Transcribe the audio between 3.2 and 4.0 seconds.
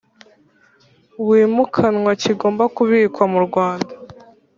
mu Rwanda